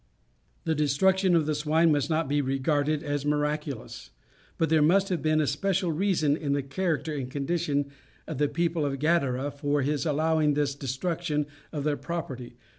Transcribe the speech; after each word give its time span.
The 0.63 0.73
destruction 0.73 1.35
of 1.35 1.45
the 1.45 1.53
swine 1.53 1.91
must 1.91 2.09
not 2.09 2.27
be 2.27 2.41
regarded 2.41 3.03
as 3.03 3.23
miraculous. 3.23 4.09
But 4.57 4.71
there 4.71 4.81
must 4.81 5.09
have 5.09 5.21
been 5.21 5.39
a 5.39 5.45
special 5.45 5.91
reason 5.91 6.35
in 6.35 6.53
the 6.53 6.63
character 6.63 7.13
and 7.13 7.29
condition 7.29 7.91
of 8.25 8.39
the 8.39 8.47
people 8.47 8.83
of 8.83 8.97
Gadara 8.97 9.51
for 9.51 9.83
his 9.83 10.07
allowing 10.07 10.55
this 10.55 10.73
destruction 10.73 11.45
of 11.71 11.83
their 11.83 11.97
property. 11.97 12.55